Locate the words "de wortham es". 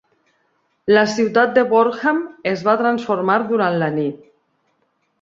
1.59-2.67